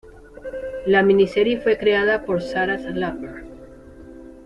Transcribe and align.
La 0.87 1.03
miniserie 1.03 1.61
fue 1.61 1.77
creada 1.77 2.25
por 2.25 2.41
Sarah 2.41 2.77
Lambert. 2.79 3.45